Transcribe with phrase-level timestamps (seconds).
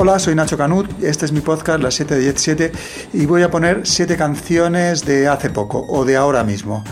[0.00, 2.72] Hola, soy Nacho Canut, este es mi podcast, las 7 de 17,
[3.14, 6.84] y voy a poner 7 canciones de hace poco o de ahora mismo.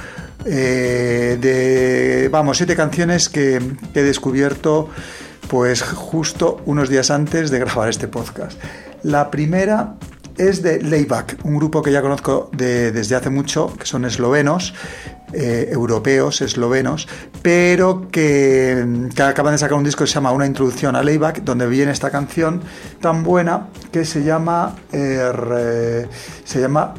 [0.44, 3.62] Eh, de, vamos, 7 canciones que,
[3.94, 4.88] he descubierto
[5.48, 8.60] pues justo unos días antes de grabar este podcast.
[9.04, 9.94] La primera
[10.36, 14.74] es de Layback, un grupo que ya conozco desde hace mucho, que son eslovenos,
[15.38, 17.06] eh, europeos, eslovenos,
[17.42, 21.66] pero que, acaban de sacar un disco que se llama Una introducción a Layback, donde
[21.66, 22.62] viene esta canción
[23.02, 26.06] tan buena que se llama, eh,
[26.44, 26.94] se llama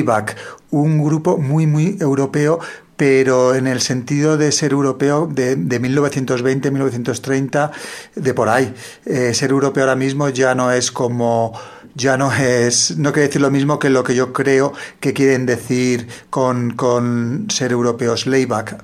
[0.00, 0.62] Brothersaft.
[0.72, 2.58] un grupo muy, muy europeo,
[2.96, 7.72] pero en el sentido de ser europeo de, 1920, 1930,
[8.14, 8.74] de por ahí.
[9.04, 11.52] Eh, ser europeo ahora mismo ya no es como
[11.94, 15.44] ya no es, no quiere decir lo mismo que lo que yo creo que quieren
[15.44, 18.82] decir con, con ser europeos layback.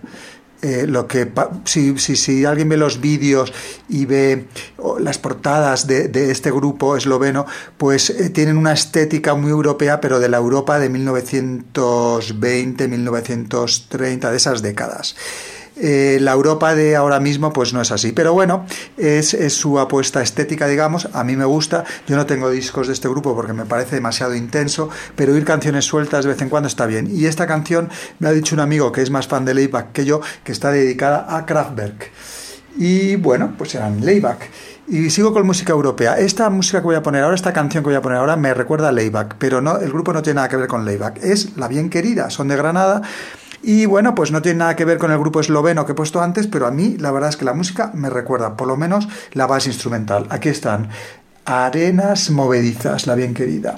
[0.61, 1.31] Eh, lo que
[1.65, 3.53] si, si, si, alguien ve los vídeos
[3.89, 4.47] y ve
[4.99, 7.47] las portadas de, de, este grupo esloveno,
[7.77, 14.37] pues eh, tienen una estética muy europea, pero de la Europa de 1920, 1930, de
[14.37, 15.15] esas décadas.
[15.81, 18.13] Eh, la Europa de ahora mismo pues no es así.
[18.13, 18.67] Pero bueno,
[18.97, 21.09] es, su apuesta estética, digamos.
[21.13, 21.85] A mí me gusta.
[22.07, 25.85] Yo no tengo discos de este grupo porque me parece demasiado intenso, pero oír canciones
[25.85, 27.09] sueltas de vez en cuando está bien.
[27.11, 27.89] Y esta canción
[28.19, 30.71] me ha dicho un amigo que es más fan de Layback que yo, que está
[30.71, 32.11] dedicada a Kraftwerk.
[32.77, 34.51] Y bueno, pues eran Layback.
[34.91, 36.19] Y sigo con música europea.
[36.19, 38.55] Esta música que voy a poner ahora, esta canción que voy a poner ahora, me
[38.55, 41.23] recuerda a Layback, pero no, el grupo no tiene nada que ver con Layback.
[41.23, 43.03] Es La Bien Querida, son de Granada
[43.63, 46.21] y bueno, pues no tiene nada que ver con el grupo esloveno que he puesto
[46.21, 49.09] antes, pero a mí la verdad es que la música me recuerda, por lo menos
[49.33, 50.27] la base instrumental.
[50.31, 50.89] Aquí están,
[51.45, 53.75] Arenas Movedizas, la bien querida.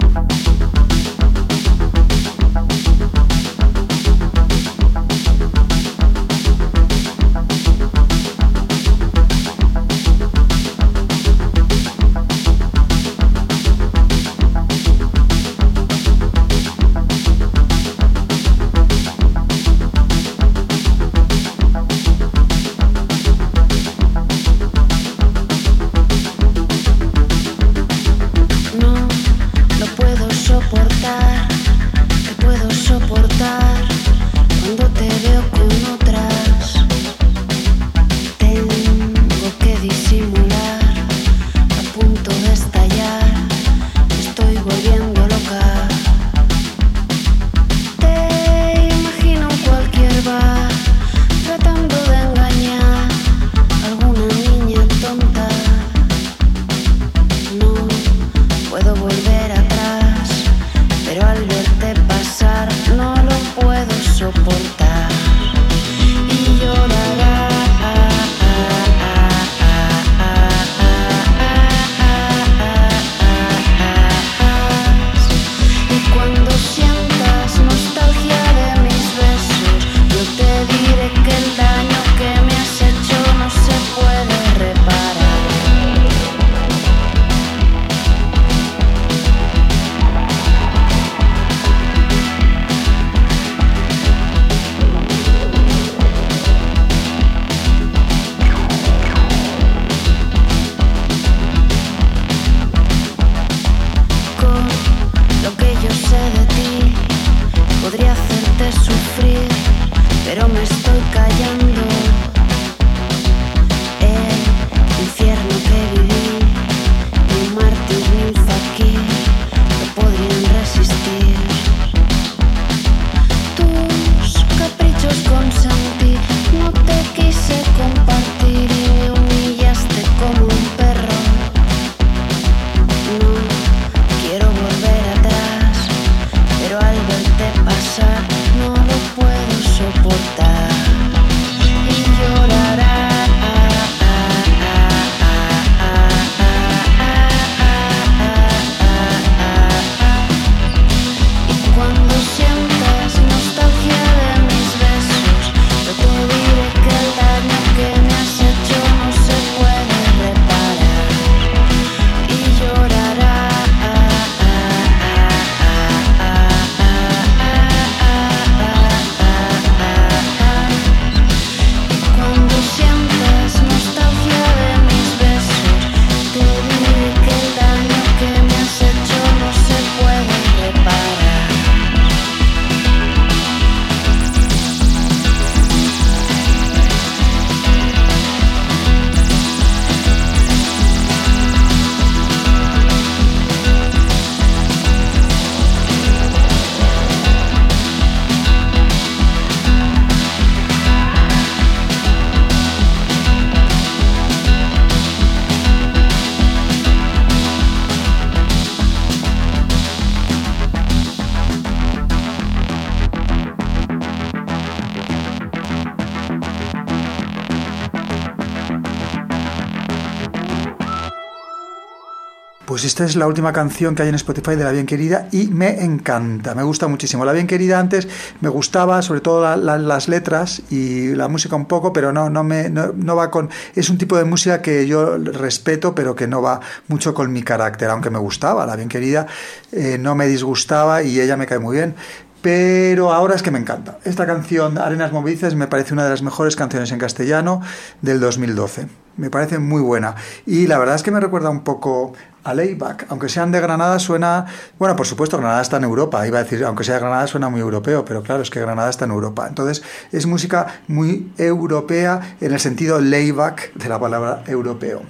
[223.01, 226.55] Es la última canción que hay en Spotify de La Bien Querida y me encanta,
[226.55, 227.25] me gusta muchísimo.
[227.25, 228.07] La Bien Querida antes
[228.39, 232.69] me gustaba, sobre todo las letras y la música un poco, pero no, no, me,
[232.69, 233.49] no, va con...
[233.75, 237.43] Es un tipo de música que yo respeto, pero que no va mucho con mi
[237.43, 238.65] carácter, aunque me gustaba.
[238.65, 239.27] La Bien Querida
[239.71, 241.95] eh, no me disgustaba y ella me cae muy bien
[242.41, 243.99] pero ahora es que me encanta.
[244.03, 247.61] Esta canción, Arenas Movices, me parece una de las mejores canciones en castellano
[248.01, 248.87] del 2012.
[249.17, 250.15] Me parece muy buena.
[250.45, 253.05] Y la verdad es que me recuerda un poco a Layback.
[253.09, 254.45] Aunque sean de Granada, suena.
[254.79, 256.25] Bueno, por supuesto, Granada está en Europa.
[256.25, 258.89] Iba a decir, aunque sea de Granada, suena muy europeo, pero claro, es que Granada
[258.89, 259.45] está en Europa.
[259.47, 265.03] Entonces, es música muy europea en el sentido layback de la palabra europeo.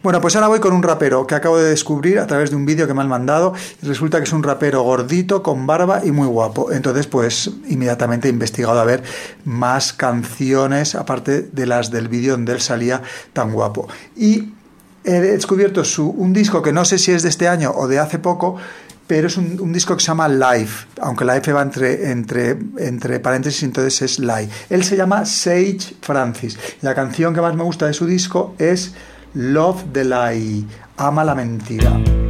[0.00, 2.64] Bueno, pues ahora voy con un rapero que acabo de descubrir a través de un
[2.64, 3.54] vídeo que me han mandado.
[3.82, 6.70] resulta que es un rapero gordito, con barba y muy guapo.
[6.70, 9.02] Entonces, pues inmediatamente he investigado a ver
[9.44, 13.02] más canciones, aparte de las del vídeo donde él salía
[13.32, 13.88] tan guapo.
[14.16, 14.52] Y
[15.02, 17.98] he descubierto su, un disco que no sé si es de este año o de
[17.98, 18.54] hace poco,
[19.08, 23.18] pero es un, disco que se llama Life, aunque la F va entre, entre, entre
[23.18, 24.50] paréntesis, entonces es Live.
[24.70, 26.56] Él se llama Sage Francis.
[26.82, 28.92] La canción que más me gusta de su disco es
[29.38, 30.64] Love the Lie,
[30.96, 32.27] ama la mentira.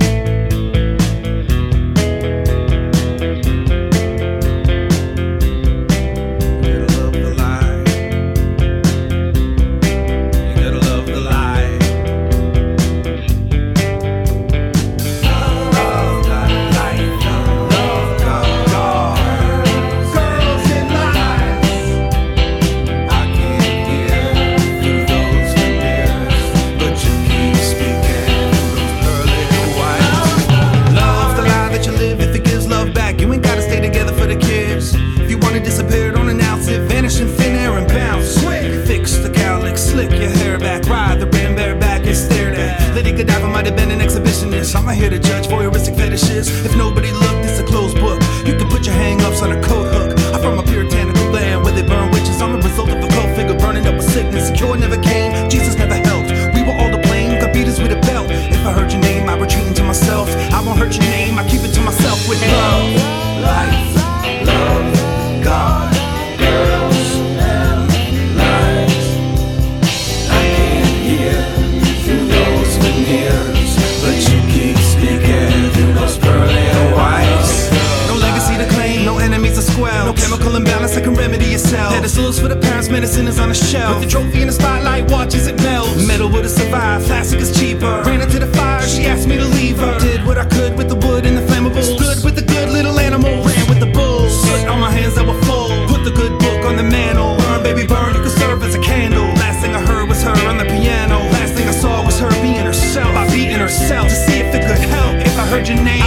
[82.49, 83.95] the past, medicine is on a shelf.
[83.95, 86.07] Put the trophy in the spotlight, watch as it melts.
[86.07, 88.03] Metal would've survived, plastic is cheaper.
[88.07, 89.99] Ran into the fire, she asked me to leave her.
[89.99, 91.95] Did what I could with the wood and the flammables.
[91.97, 94.33] Stood with the good little animal, ran with the bulls.
[94.43, 95.69] Soot on my hands that were full.
[95.89, 97.37] Put the good book on the mantle.
[97.37, 99.27] Burn, baby, burn, you can serve as a candle.
[99.43, 101.19] Last thing I heard was her on the piano.
[101.37, 103.15] Last thing I saw was her being herself.
[103.15, 105.17] I beating herself to see if it could help.
[105.27, 105.98] If I heard your name,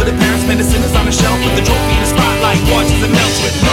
[0.00, 3.12] for the parents' medicine is on the shelf with the trophy and spotlight watches it
[3.12, 3.44] melt.
[3.44, 3.69] with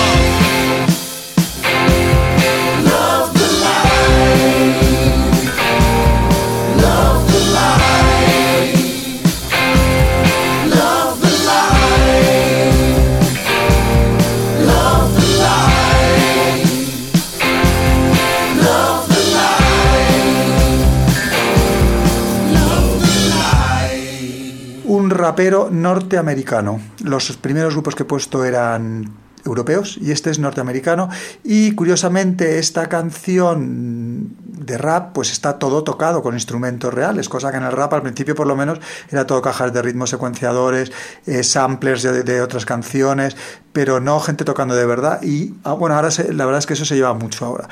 [25.38, 26.82] rapero norteamericano.
[27.04, 29.06] Los primeros grupos que he puesto eran
[29.48, 31.10] europeos y este es norteamericano
[31.44, 37.58] y curiosamente esta canción de rap pues está todo tocado con instrumentos reales, cosa que
[37.58, 40.92] en el rap al principio por lo menos era todo cajas de ritmos secuenciadores,
[41.26, 43.36] eh, samplers de, otras canciones,
[43.74, 46.86] pero no gente tocando de verdad y ah, bueno, ahora la verdad es que eso
[46.86, 47.68] se lleva mucho ahora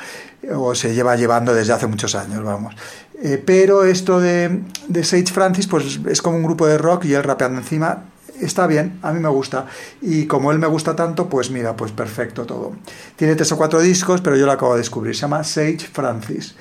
[0.54, 2.74] o se lleva llevando desde hace muchos años, vamos.
[3.22, 7.14] Eh, pero esto de, de Sage Francis pues es como un grupo de rock y
[7.14, 8.04] él rapeando encima
[8.40, 9.66] está bien, a mí me gusta.
[10.00, 12.72] Y como él me gusta tanto, pues mira, pues perfecto todo.
[13.16, 15.14] Tiene tres o cuatro discos, pero yo lo acabo de descubrir.
[15.14, 16.54] Se llama Sage Francis.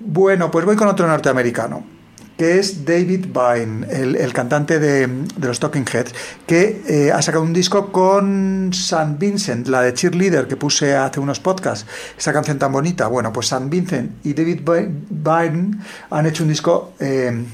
[0.00, 1.84] Bueno, pues voy con otro norteamericano,
[2.36, 5.08] que es David Byrne, el, cantante de,
[5.40, 6.14] los Talking Heads,
[6.46, 11.18] que eh, ha sacado un disco con San Vincent, la de Cheerleader que puse hace
[11.18, 11.84] unos podcasts,
[12.16, 13.08] esa canción tan bonita.
[13.08, 15.78] Bueno, pues San Vincent y David Byrne
[16.10, 17.44] han hecho un disco eh,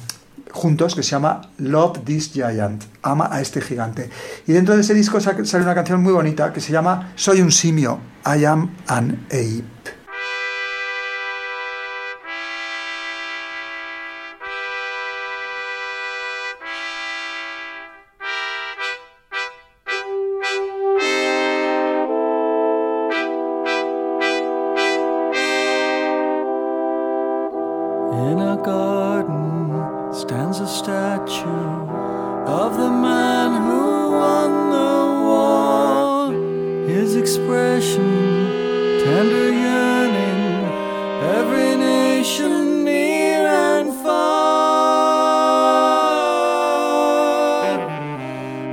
[0.54, 4.08] juntos que se llama Love This Giant, ama a este gigante.
[4.46, 7.50] Y dentro de ese disco sale una canción muy bonita que se llama Soy un
[7.50, 9.74] simio, I am an ape.
[30.14, 31.88] stands a statue
[32.46, 34.94] of the man who won the
[35.26, 36.32] war.
[36.86, 38.04] His expression,
[39.04, 40.66] tender yearning,
[41.36, 44.14] every nation near and far.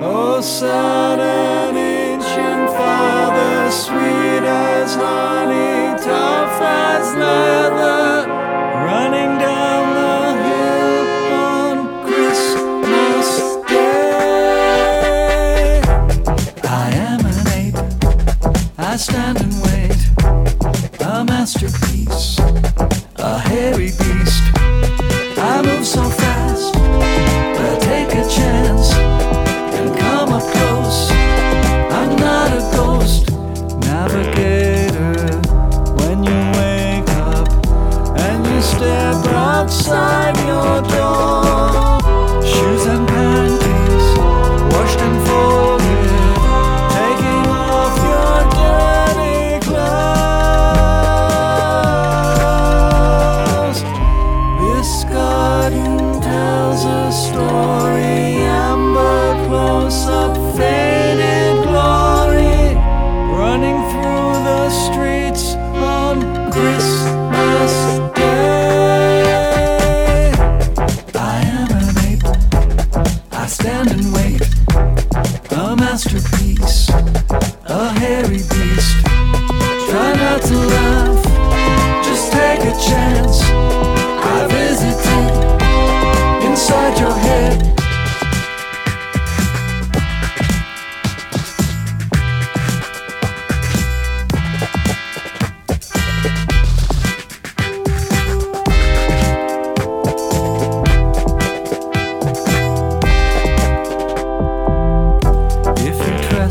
[0.04, 7.61] Oh, sad and ancient father, sweet as honey, tough as leather.
[19.02, 19.98] stand and wait.
[21.00, 21.91] A masterpiece.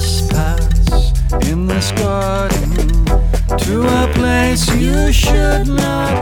[0.01, 1.13] trespass
[1.51, 3.05] in this garden
[3.59, 6.20] to a place you should not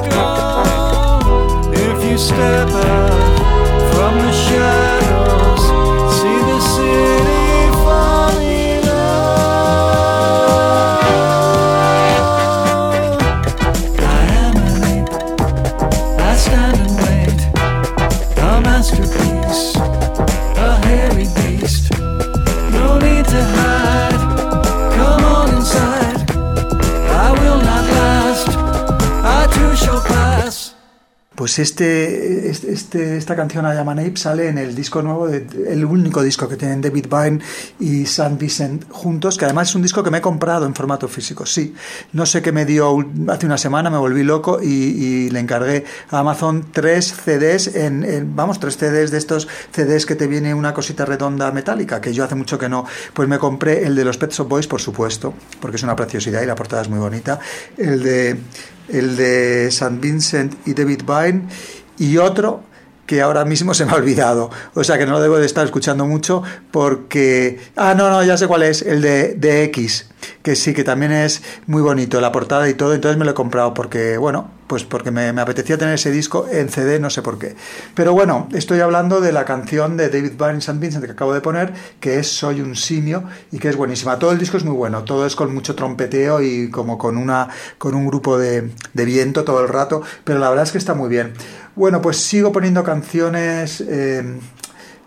[31.48, 36.22] Pues este, este, esta canción a llaman Ape sale en el disco nuevo, el único
[36.22, 37.40] disco que tienen David Byrne
[37.80, 41.08] y San Vincent juntos, que además es un disco que me he comprado en formato
[41.08, 41.46] físico.
[41.46, 41.74] Sí,
[42.12, 46.18] no sé qué me dio hace una semana, me volví loco y, le encargué a
[46.18, 51.06] Amazon tres CDs, en, vamos, tres CDs de estos CDs que te viene una cosita
[51.06, 52.84] redonda metálica, que yo hace mucho que no.
[53.14, 55.32] Pues me compré el de los Pet Shop Boys, por supuesto,
[55.62, 57.40] porque es una preciosidad y la portada es muy bonita.
[57.78, 58.36] El de
[58.88, 61.42] el de San Vincent y David Byrne,
[61.98, 62.62] y otro
[63.08, 64.50] que ahora mismo se me ha olvidado.
[64.74, 67.58] O sea que no lo debo de estar escuchando mucho porque...
[67.74, 70.10] Ah, no, no, ya sé cuál es, el de, de X,
[70.42, 73.34] que sí, que también es muy bonito, la portada y todo, entonces me lo he
[73.34, 77.38] comprado porque, bueno, pues porque me, apetecía tener ese disco en CD, no sé por
[77.38, 77.56] qué.
[77.94, 80.78] Pero bueno, estoy hablando de la canción de David Byrne St.
[80.78, 84.18] Vincent que acabo de poner, que es Soy un simio y que es buenísima.
[84.18, 87.48] Todo el disco es muy bueno, todo es con mucho trompeteo y como con, una,
[87.78, 90.92] con un grupo de, de viento todo el rato, pero la verdad es que está
[90.92, 91.32] muy bien.
[91.78, 94.40] Bueno, pues sigo poniendo canciones eh,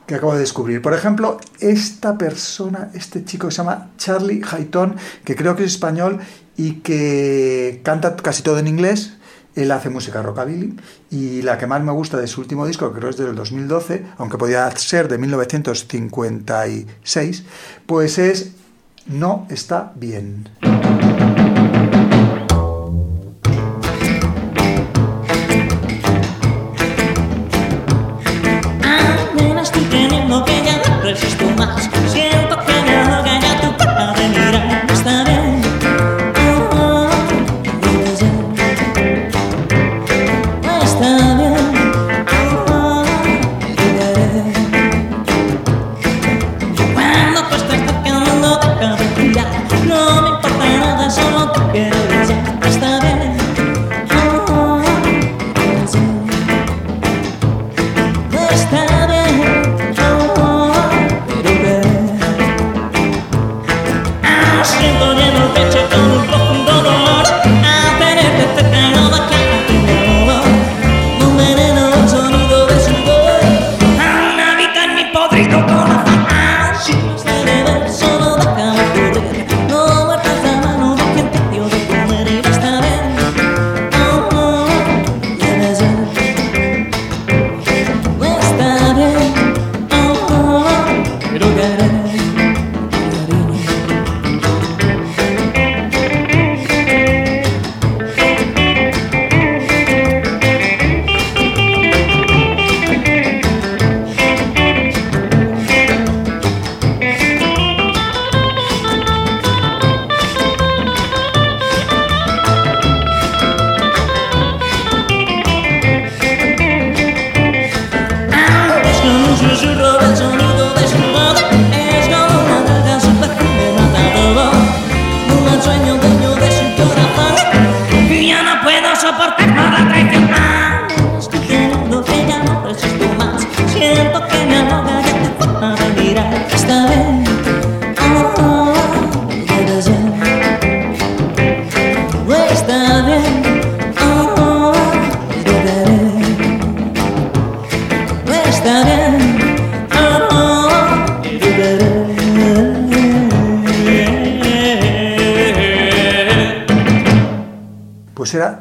[0.08, 0.82] que acabo de descubrir.
[0.82, 5.74] Por ejemplo, esta persona, este chico que se llama Charlie Hayton, que creo que es
[5.74, 6.20] español
[6.56, 9.18] y que canta casi todo en inglés
[9.54, 10.78] Él hace música rockabilly
[11.10, 14.06] y la que más me gusta de su último disco, que creo es del 2012,
[14.18, 17.44] aunque podía ser de 1956,
[17.86, 18.54] pues es
[19.08, 20.48] No está bien.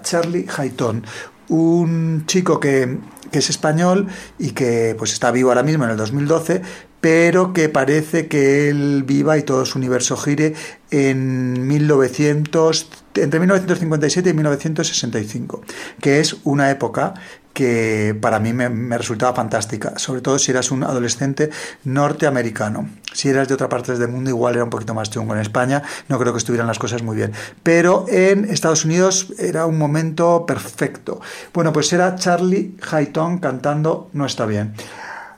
[0.02, 1.04] Charlie Hayton,
[1.48, 2.98] un chico que,
[3.32, 6.62] es español y que pues está vivo ahora mismo en el 2012,
[7.00, 10.54] pero que parece que él viva y todo su universo gire
[10.90, 15.62] en 1900, entre 1957 y 1965,
[16.00, 17.14] que es una época
[17.52, 21.50] que para mí me, resultaba fantástica, sobre todo si eras un adolescente
[21.84, 22.88] norteamericano.
[23.12, 25.34] Si eras de otra parte del mundo, igual era un poquito más chungo.
[25.34, 27.32] En España no creo que estuvieran las cosas muy bien.
[27.62, 31.20] Pero en Estados Unidos era un momento perfecto.
[31.52, 34.74] Bueno, pues era Charlie Hayton cantando No está bien.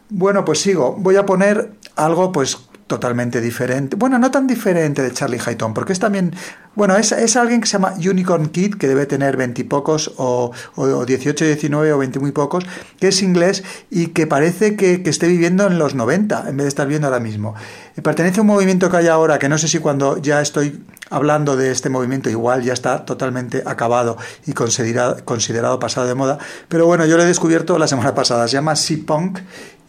[0.08, 0.94] Bueno, pues sigo.
[0.98, 2.58] Voy a poner algo pues
[2.92, 3.96] totalmente diferente.
[3.96, 6.34] Bueno, no tan diferente de Charlie Hayton, porque es también,
[6.74, 11.06] bueno, es, es alguien que se llama Unicorn Kid, que debe tener veintipocos o, o
[11.06, 12.66] 18, 19 o 20 muy pocos,
[13.00, 16.64] que es inglés y que parece que, que, esté viviendo en los 90 en vez
[16.64, 17.54] de estar viviendo ahora mismo.
[18.00, 21.56] Pertenece a un movimiento que hay ahora, que no sé si cuando ya estoy hablando
[21.56, 27.04] de este movimiento igual ya está totalmente acabado y considerado, pasado de moda, pero bueno,
[27.04, 29.40] yo lo he descubierto la semana pasada, se llama Sea Punk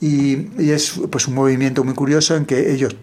[0.02, 2.96] y, es pues un movimiento muy curioso en que ellos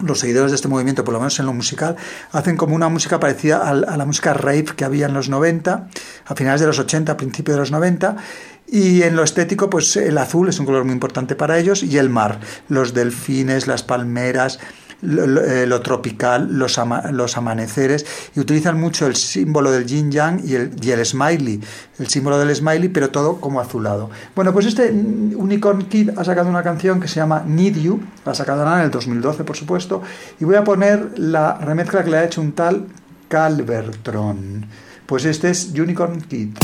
[0.00, 1.96] los seguidores de este movimiento, por lo menos en lo musical,
[2.32, 5.88] hacen como una música parecida a, la música rave que había en los 90,
[6.26, 8.16] a finales de los 80, a principios de los 90,
[8.66, 11.98] y en lo estético, pues el azul es un color muy importante para ellos, y
[11.98, 14.58] el mar, los delfines, las palmeras,
[15.04, 16.80] eh, lo, tropical, los,
[17.12, 21.60] los, amaneceres, y utilizan mucho el símbolo del yin yang y el, y el smiley,
[21.98, 24.10] el símbolo del smiley, pero todo como azulado.
[24.34, 28.32] Bueno, pues este Unicorn Kid ha sacado una canción que se llama Need You, la
[28.32, 30.02] ha sacado en el 2012, por supuesto,
[30.40, 32.86] y voy a poner la remezcla que le ha hecho un tal
[33.28, 34.66] Calvertron.
[35.06, 36.56] Pues este es Unicorn Kid.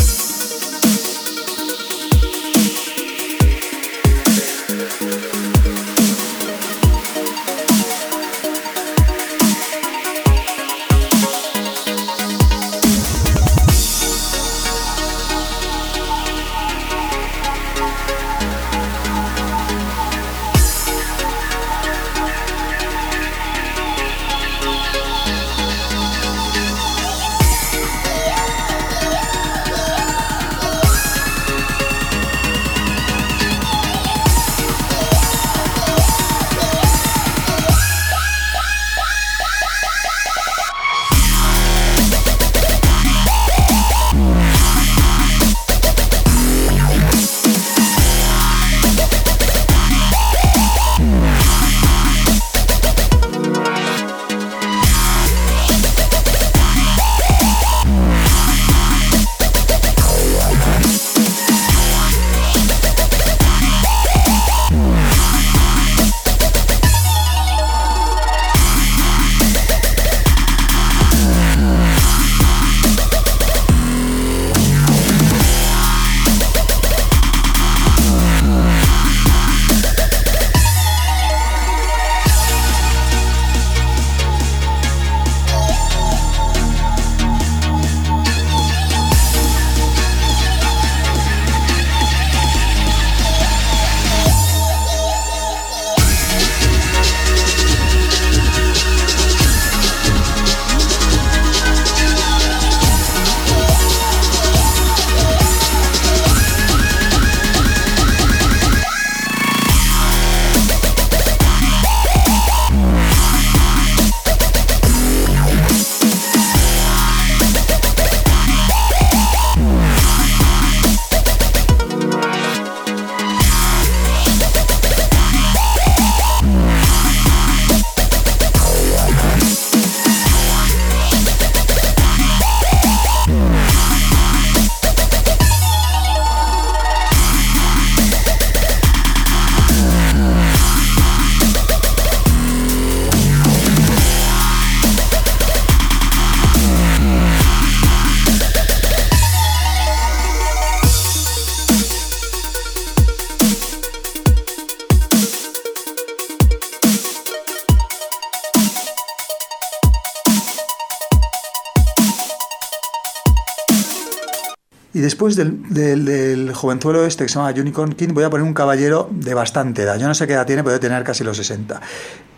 [165.10, 169.08] Después del, del, jovenzuelo este que se llama Unicorn King, voy a poner un caballero
[169.10, 169.98] de bastante edad.
[169.98, 171.80] Yo no sé qué edad tiene, puede tener casi los 60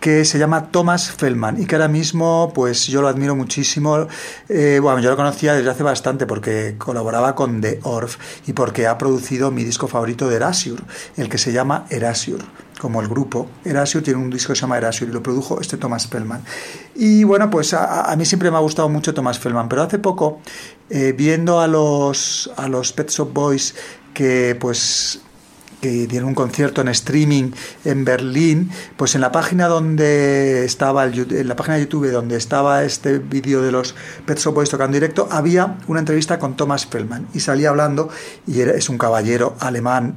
[0.00, 4.08] que se llama Thomas Feldman y que ahora mismo pues yo lo admiro muchísimo.
[4.48, 8.86] Eh, bueno, yo lo conocía desde hace bastante porque colaboraba con The Orf y porque
[8.86, 10.82] ha producido mi disco favorito de Erasure,
[11.16, 12.42] el que se llama Erasure
[12.82, 13.48] como el grupo.
[13.64, 16.42] Erasure tiene un disco que se llama Erasure y lo produjo este Thomas Feldman.
[16.96, 20.40] Y bueno, pues a, mí siempre me ha gustado mucho Thomas Feldman, pero hace poco,
[20.90, 23.76] eh, viendo a los, a los Pet Shop Boys
[24.12, 25.20] que pues
[25.80, 27.50] que dieron un concierto en streaming
[27.84, 32.36] en Berlín, pues en la página donde estaba el, en la página de YouTube donde
[32.36, 33.94] estaba este vídeo de los
[34.26, 38.08] Pet Shop Boys tocando directo, había una entrevista con Thomas Feldman y salía hablando
[38.46, 40.14] y es un caballero alemán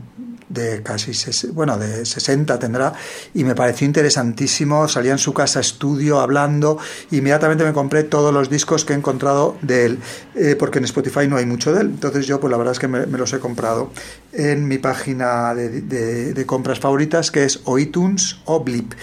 [0.50, 1.12] de casi,
[1.52, 2.94] bueno, de 60 tendrá,
[3.34, 6.78] y me pareció interesantísimo, salía en su casa estudio hablando,
[7.12, 10.00] inmediatamente me compré todos los discos que he encontrado de él,
[10.36, 12.80] eh, porque en Spotify no hay mucho de él, entonces yo pues la verdad es
[12.80, 13.92] que me, los he comprado
[14.34, 18.94] en mi página de, compras favoritas, que es o iTunes o Blip.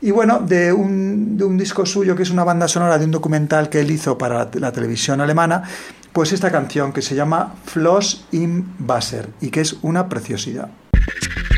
[0.00, 3.10] Y bueno, de un, de un disco suyo, que es una banda sonora de un
[3.10, 5.62] documental que él hizo para la televisión alemana,
[6.12, 10.68] pues esta canción que se llama Floss im Wasser y que es una preciosidad.
[11.04, 11.51] Thank you.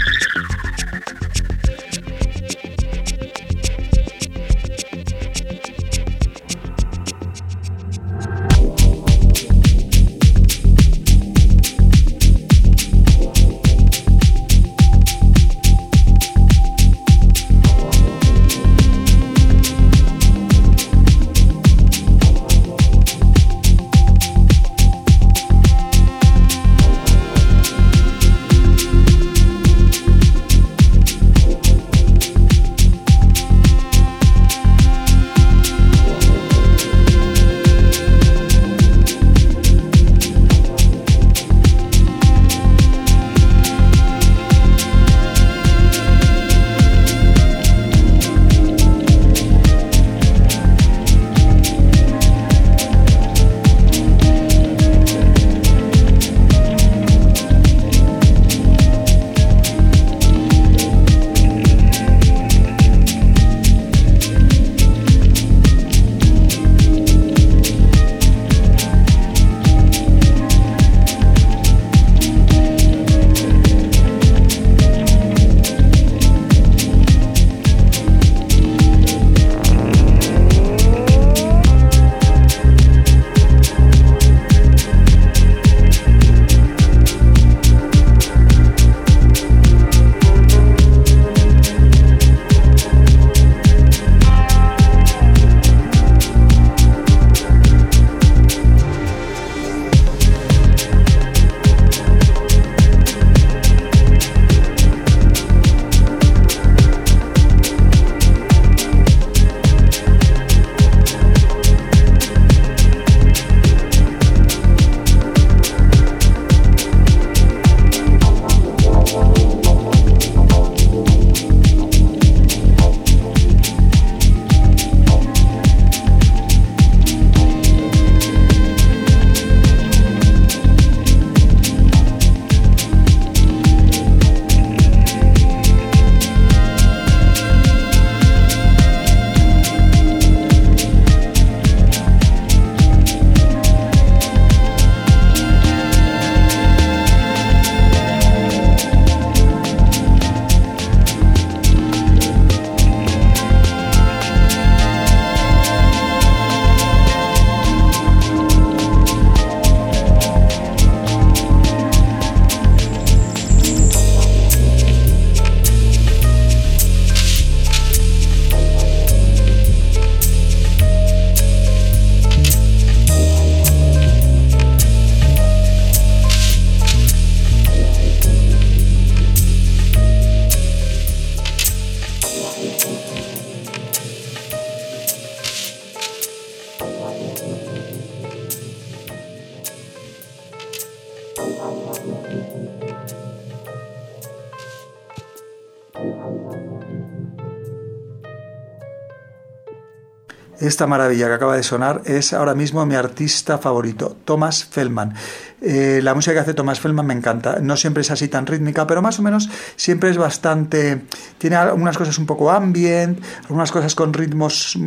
[200.64, 205.12] Esta maravilla que acaba de sonar es ahora mismo mi artista favorito, Thomas Feldman.
[205.60, 207.58] Eh, la música que hace Thomas Feldman me encanta.
[207.60, 211.02] No siempre es así tan rítmica, pero más o menos siempre es bastante.
[211.36, 214.78] Tiene algunas cosas un poco ambient, algunas cosas con ritmos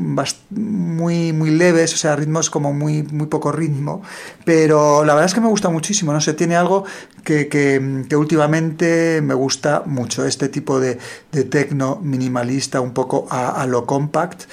[0.50, 4.02] muy, muy leves, o sea, ritmos como muy, muy poco ritmo.
[4.46, 6.12] Pero la verdad es que me gusta muchísimo.
[6.12, 6.86] No sé, tiene algo
[7.24, 10.26] que, últimamente me gusta mucho.
[10.26, 10.98] Este tipo de,
[11.32, 14.46] de tecno minimalista, un poco a lo compact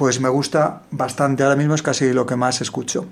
[0.00, 1.42] pues me gusta bastante.
[1.42, 3.04] Ahora mismo es casi lo que más escucho.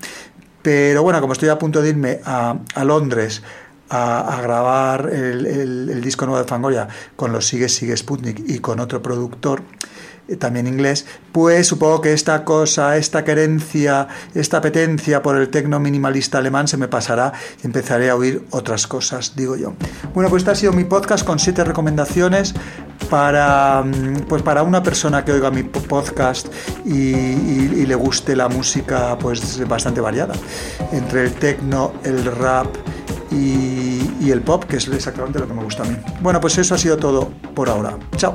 [0.63, 3.43] Pero bueno, como estoy a punto de irme a, Londres
[3.91, 9.03] a, grabar el, disco nuevo de Fangoria con los Sigue Sigue Sputnik y con otro
[9.03, 9.65] productor,
[10.37, 16.39] también inglés, pues supongo que esta cosa, esta querencia, esta apetencia por el tecno minimalista
[16.39, 19.75] alemán se me pasará y empezaré a oír otras cosas, digo yo.
[20.15, 22.55] Bueno, pues este ha sido mi podcast con siete recomendaciones
[23.09, 26.49] para, mm, pues para una persona que oiga mi podcast
[26.85, 30.35] y, le guste la música pues bastante variada,
[30.93, 32.67] entre el techno, el rap
[33.31, 35.97] y, y el pop, que es exactamente lo que me gusta a mí.
[36.21, 37.97] Bueno, pues eso ha sido todo por ahora.
[38.17, 38.35] Chao.